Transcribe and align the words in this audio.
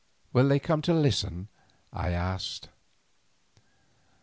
"Will 0.33 0.47
they 0.47 0.57
come 0.57 0.81
to 0.81 0.95
listen?" 0.95 1.47
I 1.93 2.09
asked. 2.09 2.69